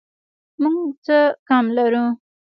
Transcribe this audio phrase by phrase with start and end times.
[0.61, 1.17] موږ څه
[1.47, 2.05] کم لرو